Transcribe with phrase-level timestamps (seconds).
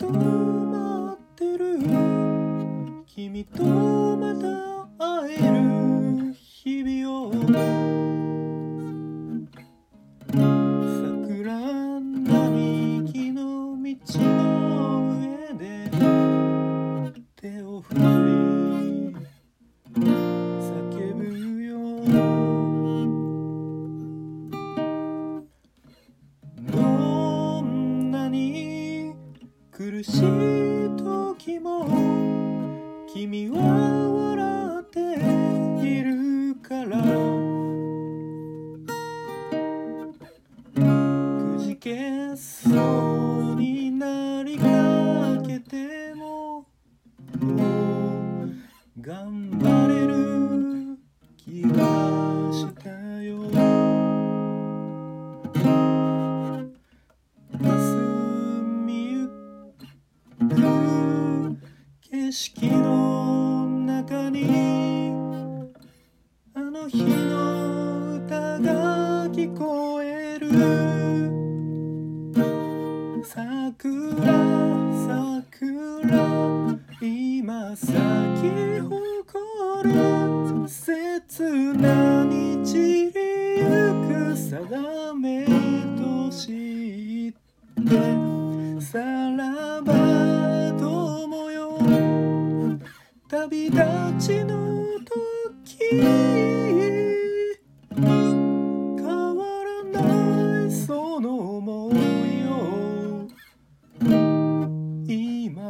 [0.00, 1.78] と待ってる。
[3.06, 7.79] 君とまた会える日々を。
[29.80, 30.20] 苦しい
[30.98, 31.88] 時も
[33.10, 33.56] 君は
[34.34, 35.00] 笑って
[35.88, 37.00] いるから。
[40.74, 44.66] くじけそうになりか
[45.46, 46.66] けても
[47.40, 48.50] もう
[49.00, 49.49] 頑張
[62.30, 65.10] 景色の中に
[66.54, 70.48] あの日の歌が聞こえる。
[73.24, 73.50] 桜
[75.08, 75.82] 桜
[77.00, 77.98] 今咲き
[78.78, 80.68] 誇る。
[80.68, 82.19] 切ない
[93.30, 93.78] 旅立
[94.18, 96.02] ちの時変
[99.36, 103.28] わらないその想いを。
[105.06, 105.62] 今。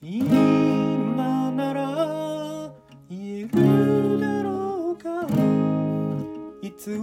[0.00, 2.72] 今なら
[3.10, 5.26] 言えるだろうか。
[6.62, 7.02] 偽り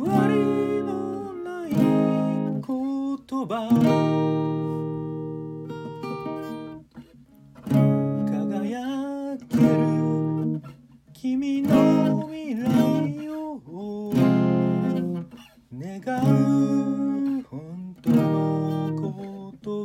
[0.82, 1.08] の
[3.45, 3.70] 葉
[8.26, 10.61] 輝ける
[11.14, 13.61] 君の未来を
[15.73, 19.08] 願う本当の言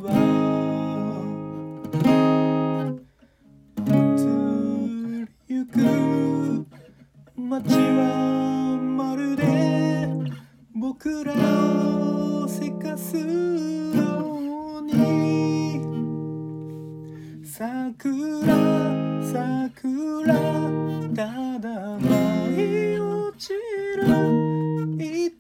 [0.03, 0.07] 葉
[3.87, 3.89] 移
[4.89, 5.79] りゆく。
[7.37, 8.44] 街は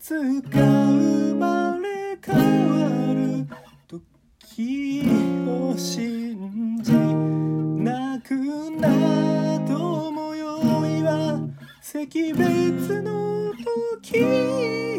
[0.07, 2.37] つか生まれ変
[2.69, 3.47] わる
[3.89, 5.03] 時
[5.49, 8.35] を信じ泣く
[8.79, 11.41] な友よいは
[11.83, 13.55] 惜別の
[14.03, 14.94] 時